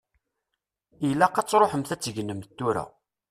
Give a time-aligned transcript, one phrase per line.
[1.09, 2.85] Ilaq ad tṛuḥemt ad tegnemt tura.